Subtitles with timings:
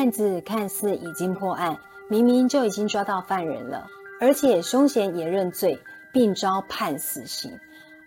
[0.00, 1.76] 案子看似已经破案，
[2.08, 3.86] 明明就已经抓到犯人了，
[4.18, 5.78] 而且凶嫌也认罪，
[6.10, 7.60] 并遭判死刑。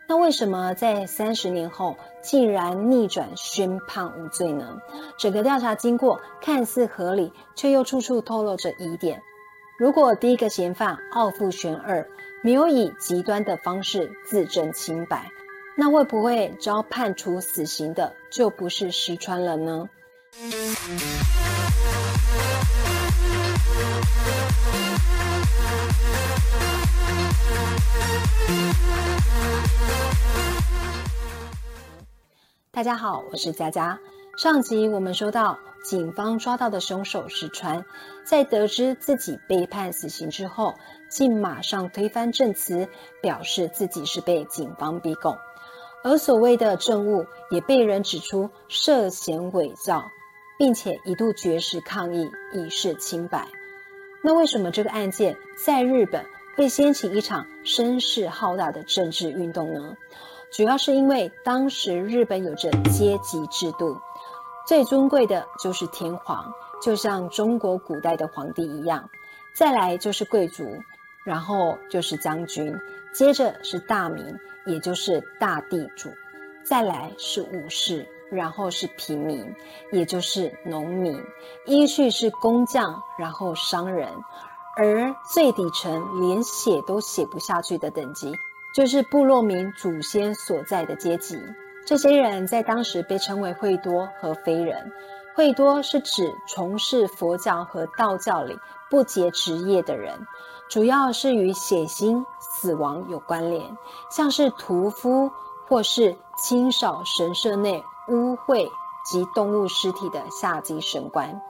[0.07, 4.79] 那为什么在三十年后竟然逆转宣判无罪呢？
[5.19, 9.21] 整个调查经过看似合理，却又处处透露着疑点。
[9.77, 12.09] 如果第一个嫌犯傲富玄二
[12.41, 15.29] 没有以极端的方式自证清白，
[15.77, 19.87] 那会不会遭判处死刑的就不是石川了呢？
[32.71, 33.99] 大家好，我是佳佳。
[34.35, 37.85] 上集我们说到，警方抓到的凶手石川，
[38.25, 40.73] 在得知自己被判死刑之后，
[41.11, 42.89] 竟马上推翻证词，
[43.21, 45.37] 表示自己是被警方逼供，
[46.03, 50.09] 而所谓的证物也被人指出涉嫌伪造，
[50.63, 53.49] 并且一度绝食抗议以示清白。
[54.23, 56.25] 那为什么这个案件在日本
[56.55, 59.97] 会掀起一场声势浩大的政治运动呢？
[60.53, 63.99] 主要是因为当时日本有着阶级制度，
[64.65, 69.09] 最尊贵的就是天皇，就像中国古代的皇帝一样。
[69.53, 70.63] 再来就是贵族，
[71.25, 72.73] 然后就是将军，
[73.13, 74.25] 接着是大民，
[74.65, 76.09] 也就是大地主，
[76.63, 79.55] 再来是武士，然后是平民，
[79.91, 81.23] 也就是农民，
[81.65, 84.09] 依序是工匠，然后商人，
[84.75, 88.33] 而最底层连写都写不下去的等级。
[88.73, 91.39] 就是部落民祖先所在的阶级，
[91.85, 94.91] 这些人在当时被称为会多和非人。
[95.35, 98.57] 会多是指从事佛教和道教里
[98.89, 100.27] 不结职业的人，
[100.69, 103.77] 主要是与血腥死亡有关联，
[104.09, 105.31] 像是屠夫
[105.67, 108.69] 或是清扫神社内污秽
[109.05, 111.41] 及动物尸体的下级神官。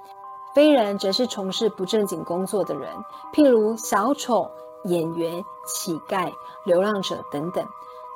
[0.54, 2.92] 非人则是从事不正经工作的人，
[3.34, 4.52] 譬如小丑。
[4.86, 6.34] 演员、乞丐、
[6.66, 7.66] 流浪者等等，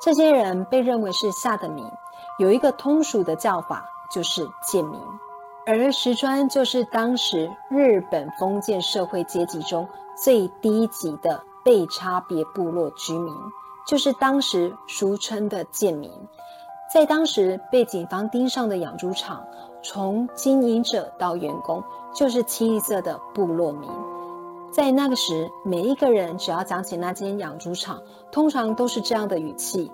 [0.02, 1.90] 这些人被认为是下的民，
[2.38, 5.00] 有一个通俗的叫法，就是贱民。
[5.64, 13.34] 而石川就是当时日本封建社会阶级中最低级的被差别部落居民，
[13.86, 16.12] 就是当时俗称的贱民。
[16.92, 19.46] 在当时被警方盯上的养猪场，
[19.82, 21.84] 从经营者到员工，
[22.14, 23.88] 就是清一色的部落民。
[24.72, 29.90] 在那个时，每一个人只要讲起那间养猪场，通常都是这样的语气：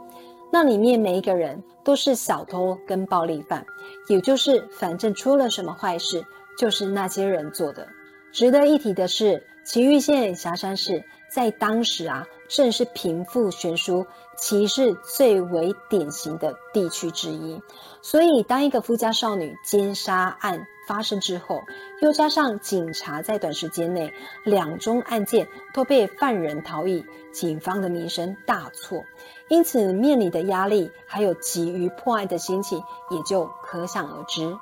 [0.53, 3.66] 那里面每一个人都是小偷跟暴力犯，
[4.09, 6.25] 也就是反正出了什么坏事，
[6.56, 7.88] 就是那些人做的。
[8.33, 17.60] 值得一提的是，崎玉县霞山市在当时啊，正是贫富悬殊、歧视最为典型的地区之一。
[18.03, 21.60] 所以，当一个富家少女奸杀案，发生之后，
[22.03, 24.12] 又加上警察在短时间内
[24.44, 29.03] 两宗案件都被犯人逃逸，警方的名声大挫，
[29.48, 34.54] 因此面临的压力还有急于破案的心情也就可想而知。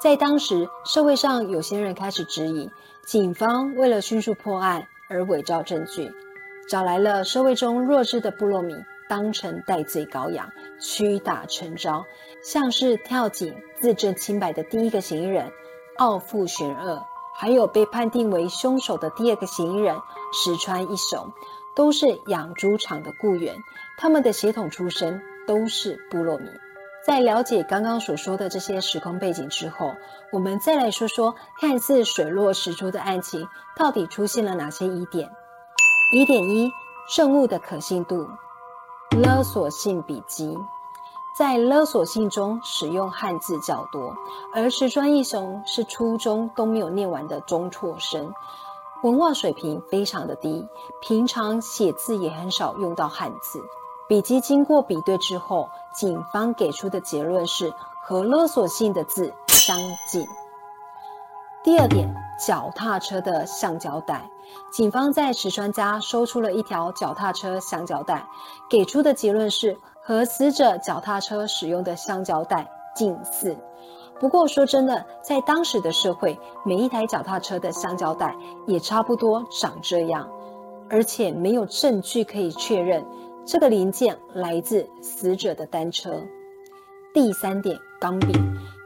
[0.00, 2.70] 在当时，社会上有些人开始质疑，
[3.04, 6.12] 警方为了迅速破案而伪造证据，
[6.68, 10.48] 找来了社会中弱智的部落民当成戴罪羔羊，
[10.80, 12.04] 屈打成招，
[12.44, 15.50] 像是跳井自证清白的第一个嫌疑人。
[15.96, 17.04] 傲负玄二，
[17.34, 19.96] 还有被判定为凶手的第二个嫌疑人
[20.32, 21.32] 石川一雄，
[21.74, 23.56] 都是养猪场的雇员，
[23.98, 26.48] 他们的血统出身都是部落民。
[27.04, 29.92] 在了解刚刚所说的这些时空背景之后，
[30.30, 35.28] 我们再来说说看似水落石出的案情，到底出现了哪些疑点？
[36.12, 36.70] 疑点一：
[37.14, 38.28] 证物的可信度，
[39.10, 40.56] 勒索性笔迹。
[41.36, 44.14] 在勒索信中使用汉字较多，
[44.54, 48.32] 而石川义雄是初中都没有念完的中辍生，
[49.02, 50.68] 文化水平非常的低，
[51.00, 53.60] 平常写字也很少用到汉字。
[54.12, 59.74] 笔迹经过比对之后，警方给出的结论是和勒索信的字相
[60.06, 60.28] 近。
[61.64, 64.28] 第二点，脚踏车的橡胶带，
[64.70, 68.28] 警方在石川家搜出了一条脚踏车橡胶带，
[68.68, 69.78] 给出的结论是。
[70.04, 73.56] 和死者脚踏车使用的橡胶带近似，
[74.20, 78.36] 不过说真的，在当时的社会，每一台脚踏车的橡胶带
[78.66, 80.28] 也差不多长这样，
[80.90, 83.06] 而且没有证据可以确认
[83.44, 86.24] 这个零件来自死者的单车。
[87.12, 88.32] 第三点，钢笔，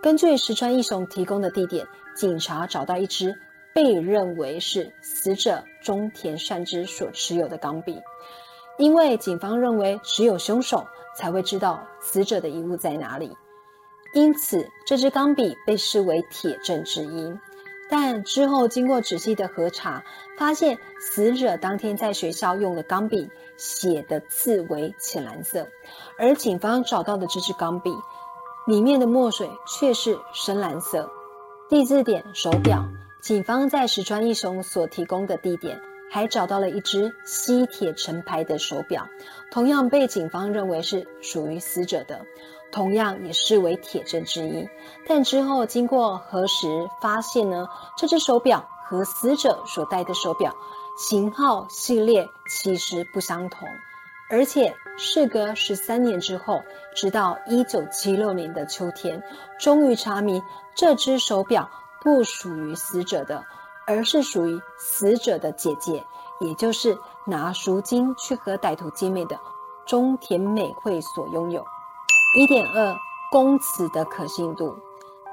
[0.03, 1.87] 根据石川义雄提供的地点，
[2.17, 3.35] 警察找到一支
[3.75, 8.01] 被认为是死者中田善之所持有的钢笔，
[8.79, 10.87] 因为警方认为只有凶手。
[11.19, 13.35] 才会知道死者的遗物在哪里，
[14.13, 17.35] 因此这支钢笔被视为铁证之一。
[17.89, 20.05] 但之后经过仔细的核查，
[20.37, 25.67] 发现死者当天在学校用的钢笔写的字为浅蓝色，
[26.19, 27.95] 而警方找到的这支钢笔
[28.67, 31.11] 里面的墨水却是深蓝色。
[31.69, 32.85] 第四点，手表。
[33.21, 35.81] 警方在石川一雄所提供的地点，
[36.13, 39.09] 还找到了一只西铁成牌的手表，
[39.51, 42.25] 同样被警方认为是属于死者的，
[42.71, 44.69] 同样也视为铁证之一。
[45.09, 47.67] 但之后经过核实，发现呢，
[47.97, 50.55] 这只手表和死者所戴的手表
[50.97, 53.69] 型号系列其实不相同，
[54.31, 56.63] 而且事隔十三年之后，
[56.95, 59.23] 直到一九七六年的秋天，
[59.59, 60.43] 终于查明
[60.75, 61.69] 这只手表。
[62.03, 63.45] 不属于死者的，
[63.85, 66.05] 而是属于死者的姐姐，
[66.39, 66.97] 也就是
[67.27, 69.37] 拿赎金去和歹徒见面的
[69.85, 71.65] 中田美惠所拥有。
[72.39, 72.95] 一点二，
[73.33, 74.79] 供词的可信度。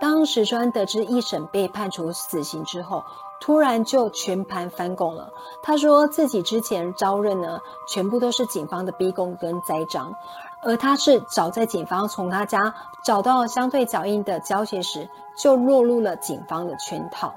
[0.01, 3.03] 当石川得知一审被判处死刑之后，
[3.43, 5.33] 突然就全盘翻供了。
[5.61, 7.59] 他说自己之前招认呢，
[7.89, 10.13] 全部都是警方的逼供跟栽赃，
[10.61, 12.73] 而他是早在警方从他家
[13.03, 15.09] 找到相对脚印的胶鞋时。
[15.35, 17.33] 就落入了警方的圈套。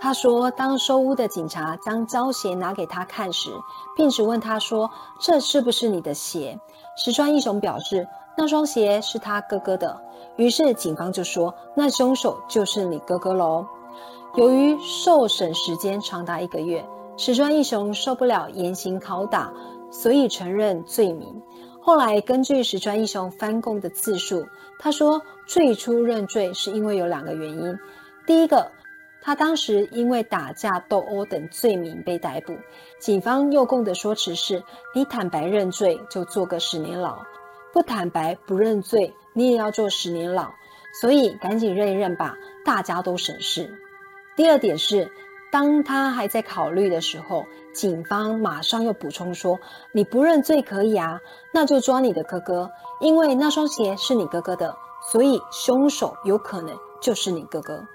[0.00, 3.50] 他说，当收屋的警察将胶鞋拿给他看时，
[3.96, 4.88] 并质问他说
[5.18, 6.60] ：“这是不是你的鞋？”
[6.96, 8.06] 石川一雄表示，
[8.36, 10.00] 那双鞋是他哥哥的。
[10.36, 13.66] 于是警方就说：“那凶手就是你哥哥喽。”
[14.36, 16.84] 由于受审时间长达一个月，
[17.16, 19.52] 石川义雄受不了严刑拷打，
[19.92, 21.40] 所以承认罪名。
[21.80, 24.46] 后来根据石川义雄翻供的次数，
[24.78, 25.22] 他说。
[25.46, 27.78] 最初认罪是因为有两个原因，
[28.26, 28.72] 第一个，
[29.20, 32.56] 他当时因为打架斗殴等罪名被逮捕，
[32.98, 34.62] 警方诱供的说辞是：
[34.94, 37.18] 你坦白认罪就做个十年牢，
[37.74, 40.50] 不坦白不认罪你也要做十年牢，
[40.98, 42.34] 所以赶紧认一认吧，
[42.64, 43.70] 大家都省事。
[44.36, 45.12] 第二点是，
[45.52, 49.60] 当他还在考虑的时候，警方马上又补充说：
[49.92, 51.20] 你不认罪可以啊，
[51.52, 52.70] 那就抓你的哥哥，
[53.00, 54.76] 因为那双鞋是你哥哥的。
[55.12, 57.86] 所以，凶手有可能就是你哥哥。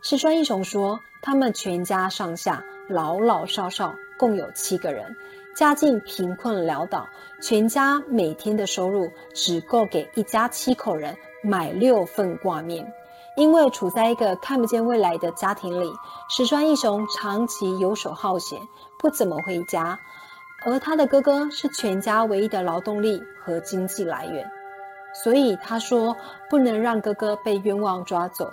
[0.00, 5.16] 石川英雄说，他们全家上下老老少少共有七个人，
[5.56, 7.08] 家境贫困潦倒，
[7.42, 12.90] 全家每天的收入只够给一家七口人买六份挂面。
[13.38, 15.94] 因为处在一个看不见未来的家庭里，
[16.28, 18.60] 石川一雄长期游手好闲，
[18.98, 19.96] 不怎么回家，
[20.66, 24.50] 而他的哥哥是全家唯一的劳动力和经济来源。
[25.22, 26.16] 所以他说
[26.50, 28.50] 不能让哥哥被冤枉抓走。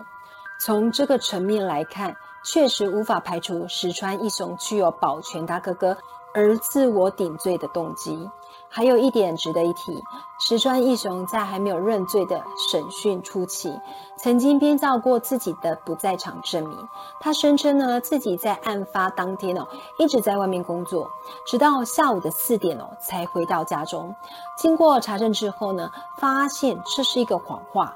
[0.60, 5.98] 从这个层面来看，确实无法排除石川一雄具有保全他哥哥
[6.36, 8.30] 而自我顶罪的动机。
[8.70, 10.04] 还有一点值得一提，
[10.40, 13.80] 石川义雄在还没有认罪的审讯初期，
[14.18, 16.78] 曾经编造过自己的不在场证明。
[17.20, 19.68] 他声称呢，自己在案发当天哦，
[19.98, 21.10] 一直在外面工作，
[21.48, 24.14] 直到下午的四点哦，才回到家中。
[24.58, 27.96] 经过查证之后呢，发现这是一个谎话。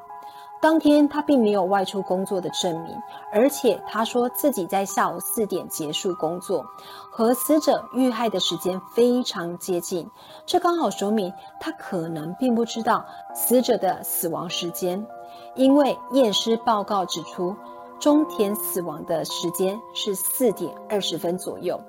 [0.62, 2.94] 当天他并没有外出工作的证明，
[3.32, 6.66] 而且他说自己在下午四点结束工作，
[7.10, 10.10] 和死者遇害的时间非常接近，
[10.46, 15.08] 这刚好说明他可能并不知道死者的死亡时间，
[15.56, 17.56] 因为验尸报告指出
[17.98, 21.80] 中田死亡的时间是四点二十分左右。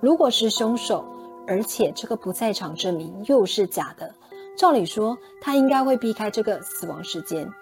[0.00, 1.04] 如果是凶手，
[1.46, 4.14] 而且这个不在场证明又是假的，
[4.58, 7.52] 照理说他应该会避开这个死亡时间。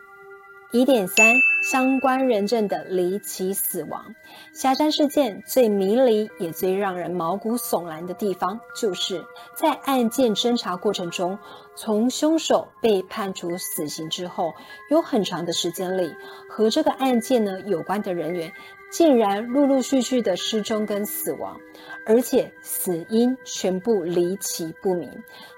[0.75, 4.12] 疑点三：相关人证的离奇死亡。
[4.52, 11.38] 霞山事件最迷离也最让人毛骨悚然的地方，就是在案件侦查过程中，
[11.76, 14.52] 从凶手被判处死刑之后，
[14.90, 16.12] 有很长的时间里，
[16.50, 18.52] 和这个案件呢有关的人员，
[18.90, 21.57] 竟然陆陆续续的失踪跟死亡，
[22.04, 25.09] 而且死因全部离奇不明。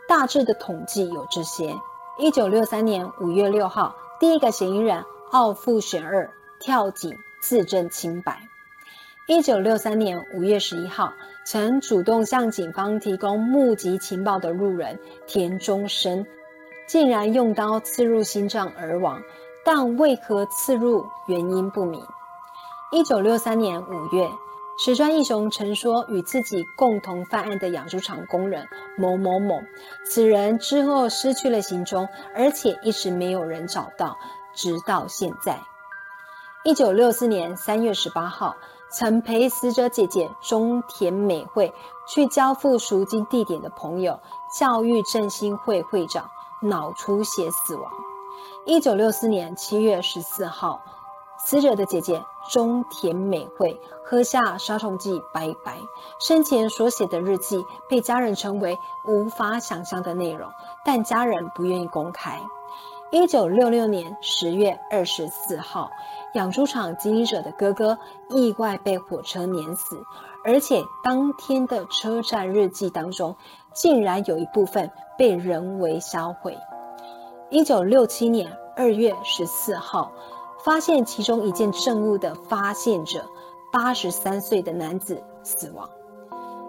[0.06, 1.75] 大致的统计有这些：
[2.18, 3.96] 一九六三年五月六号。
[4.18, 8.49] 第一个嫌疑人奥富选二跳井自证清白。
[9.28, 11.12] 一九六三年五月十一号，
[11.44, 16.25] 曾主动向警方提供目击情报的路人田中生，
[16.87, 19.20] 竟然用刀刺入心脏而亡，
[19.62, 22.02] 但为何刺入原因不明。
[22.92, 24.30] 一九六三年五月，
[24.78, 28.68] 石川义雄曾说与自己共同犯案的养猪场工人
[28.99, 29.59] 某某某。
[30.04, 34.18] 此人之后失去了行踪，而且一直没有人找到，
[34.54, 35.59] 直到现在。
[36.62, 38.54] 一九六四年三月十八号，
[38.90, 41.73] 曾陪死者姐姐中田美惠
[42.06, 44.21] 去交付赎金地点的朋友
[44.59, 46.28] 教育振兴会会长
[46.61, 47.90] 脑出血死亡。
[48.66, 50.83] 一九六四年七月十四号，
[51.48, 55.78] 死者的姐姐中田美惠喝下杀虫剂拜拜。
[56.18, 60.50] 生前所写的日记被家人称为无法想象的内容，
[60.84, 62.42] 但家人不愿意公开。
[63.12, 65.88] 一九六六年十月二十四号，
[66.34, 67.96] 养猪场经营者的哥哥
[68.28, 70.02] 意外被火车碾死，
[70.44, 73.36] 而且当天的车站日记当中，
[73.72, 76.58] 竟然有一部分被人为销毁。
[77.50, 80.10] 一九六七年二月十四号。
[80.66, 83.30] 发现其中一件证物的发现者，
[83.73, 85.88] 八十三岁的男子死亡。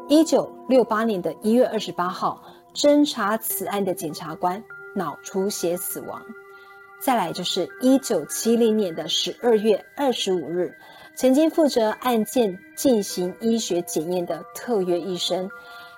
[0.07, 2.43] 一九六八年的一月二十八号，
[2.75, 4.63] 侦查此案的检察官
[4.93, 6.21] 脑出血死亡。
[7.01, 10.77] 再来就是一九七零年的十二月二十五日，
[11.15, 15.49] 曾经负责案件进行医学检验的特约医生，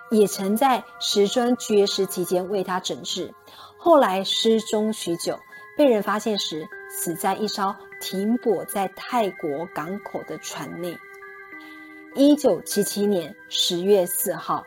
[0.09, 3.33] 也曾在石砖绝食期间为他诊治，
[3.77, 5.37] 后来失踪许久，
[5.77, 7.75] 被人发现时死在一艘。
[8.01, 10.97] 停泊在泰国港口的船内。
[12.15, 14.65] 一九七七年十月四号，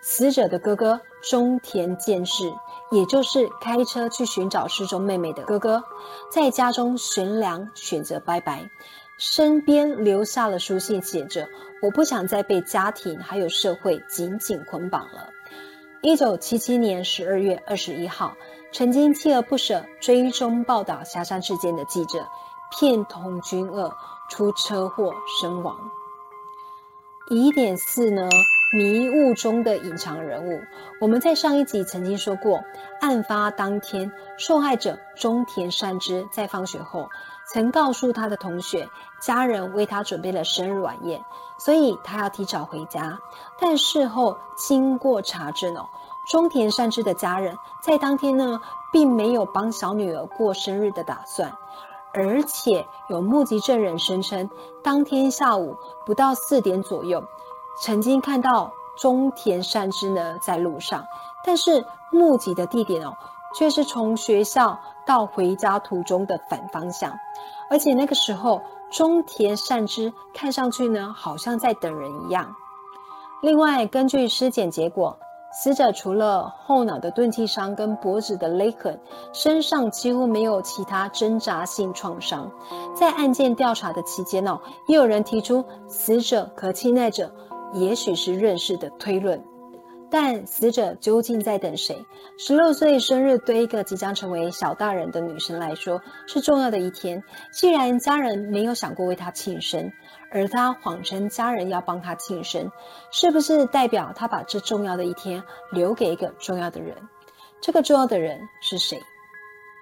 [0.00, 2.52] 死者的哥哥中田健治，
[2.92, 5.82] 也就是开车去寻找失踪妹妹的哥哥，
[6.30, 8.70] 在家中悬梁选择拜拜，
[9.18, 11.48] 身边留下了书信，写着
[11.82, 15.32] ：“我不想再被家庭还有社会紧紧捆绑了。”
[16.00, 18.36] 一九七七年十二月二十一号，
[18.72, 22.26] 曾经锲而不舍追踪报道霞山事件的记者。
[22.70, 23.90] 片通军二
[24.28, 25.90] 出车祸身亡。
[27.30, 28.28] 疑点四呢？
[28.74, 30.60] 迷雾中的隐藏人物。
[31.00, 32.62] 我们在上一集曾经说过，
[33.00, 37.08] 案发当天，受害者中田善之在放学后，
[37.50, 38.90] 曾告诉他的同学，
[39.22, 41.24] 家人为他准备了生日晚宴，
[41.58, 43.18] 所以他要提早回家。
[43.58, 45.88] 但事后经过查证哦，
[46.28, 48.60] 中田善之的家人在当天呢，
[48.92, 51.56] 并没有帮小女儿过生日的打算。
[52.12, 54.50] 而且有目击证人声称，
[54.82, 57.24] 当天下午不到四点左右，
[57.82, 61.04] 曾经看到中田善之呢在路上，
[61.44, 63.16] 但是目击的地点哦，
[63.54, 67.18] 却是从学校到回家途中的反方向，
[67.70, 72.54] 而且那个时候中田善之看上去呢，好像在等人一样。
[73.42, 75.18] 另外，根据尸检结果。
[75.50, 79.00] 死者除了后脑的钝器伤跟脖子的勒痕，
[79.32, 82.52] 身上几乎没有其他挣扎性创伤。
[82.94, 87.32] 在案件调查的期间呢，也有人提出死者和侵害者
[87.72, 89.42] 也许是认识的推论。
[90.10, 92.06] 但死者究竟在等谁？
[92.38, 97.22] 十六岁生日对一个即将成为小大人的女生来说是重要的一天。
[97.52, 99.92] 既然家人没有想过为她庆生，
[100.30, 102.72] 而她谎称家人要帮她庆生，
[103.10, 106.96] 是不是代表她把这重要的一天留给一个重要的人？
[107.60, 109.02] 这个重要的人是谁？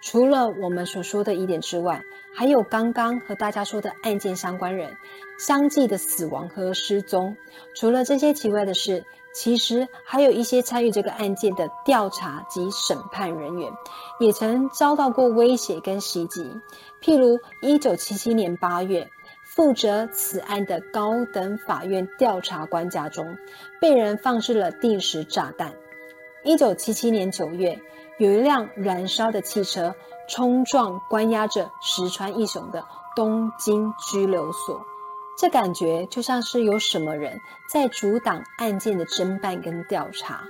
[0.02, 2.02] 除了我们所说的疑点之外，
[2.34, 4.96] 还有刚刚和大家说的案件相关人
[5.38, 7.36] 相继的死亡和失踪。
[7.74, 9.04] 除了这些奇怪的事。
[9.36, 13.70] 其实还有一些参与这个案件的调查及审判人员，
[14.18, 16.58] 也曾遭到过威胁跟袭击。
[17.02, 19.10] 譬如，一九七七年八月，
[19.44, 23.36] 负责此案的高等法院调查官家中，
[23.78, 25.74] 被人放置了定时炸弹。
[26.42, 27.78] 一九七七年九月，
[28.18, 29.94] 有一辆燃烧的汽车
[30.30, 32.82] 冲撞关押着石川义雄的
[33.14, 34.80] 东京拘留所。
[35.36, 40.40] 这感觉就像是有什么人在阻挡案件的侦办跟调查，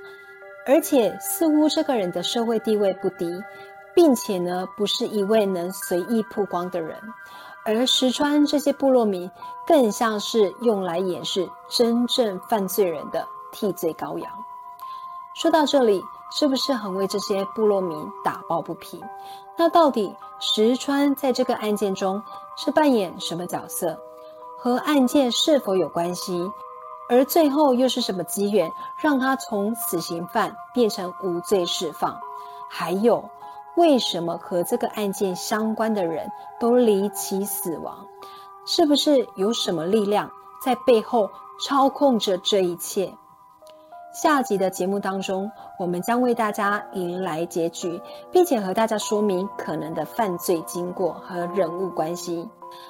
[0.67, 3.43] 而且似乎这个人的社会地位不低，
[3.95, 6.97] 并且呢不是一位能随意曝光的人，
[7.65, 9.29] 而石川这些部落民
[9.67, 14.31] 更像是用来掩饰真正犯罪人的替罪羔羊。
[15.35, 19.03] 说到这里，是不是很为这些部落民打抱不平？
[19.59, 22.23] 那到底石川在这个案件中
[22.57, 23.99] 是扮演什么角色？
[24.67, 26.51] 和案件是否有关系？
[27.09, 32.19] 而最后又是什么机缘让他从死刑犯变成无罪释放？
[32.69, 33.31] 还有，
[33.77, 38.09] 为什么和这个案件相关的人都离奇死亡？
[38.67, 41.31] 是不是有什么力量在背后
[41.65, 43.17] 操控着这一切？
[44.23, 48.01] 下集的节目当中，我们将为大家迎来结局，
[48.33, 52.49] 并且和大家说明可能的犯罪经过和人物关系。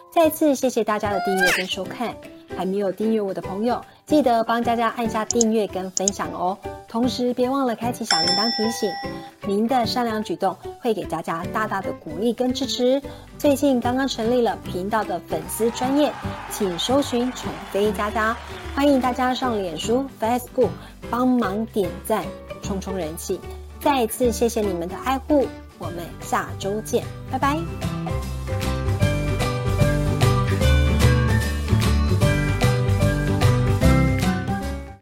[0.09, 2.14] 再次谢谢大家的订阅跟收看，
[2.56, 6.57] 还没有订阅我的朋友，记得帮佳佳按下订阅跟分享哦。
[6.89, 8.91] 同时别忘了开启小铃铛提醒，
[9.47, 13.03] 您的善良举动会给佳佳大大的鼓励跟支持。
[13.37, 16.13] 最近刚刚成立了频道的粉丝专业，
[16.51, 18.37] 请搜寻宠妃佳佳，
[18.75, 20.71] 欢迎大家上脸书、Facebook。
[21.09, 22.25] 帮忙点赞，
[22.63, 23.41] 冲冲人气！
[23.79, 25.47] 再一次谢谢你们的爱护，
[25.79, 27.96] 我们下周见，拜拜。